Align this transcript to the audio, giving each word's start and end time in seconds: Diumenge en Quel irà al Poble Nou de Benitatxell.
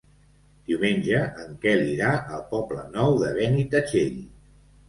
Diumenge 0.69 1.19
en 1.43 1.59
Quel 1.65 1.83
irà 1.91 2.15
al 2.15 2.41
Poble 2.55 2.89
Nou 2.97 3.15
de 3.21 3.31
Benitatxell. 3.39 4.21